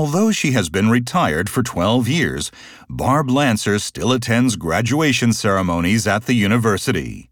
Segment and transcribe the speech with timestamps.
[0.00, 2.50] Although she has been retired for 12 years,
[2.88, 7.29] Barb Lancer still attends graduation ceremonies at the university.